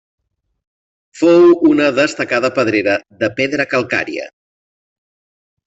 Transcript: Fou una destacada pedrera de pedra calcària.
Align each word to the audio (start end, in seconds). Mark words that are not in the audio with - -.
Fou 1.19 1.45
una 1.73 1.91
destacada 1.99 2.51
pedrera 2.57 2.97
de 3.21 3.31
pedra 3.43 3.69
calcària. 3.77 4.29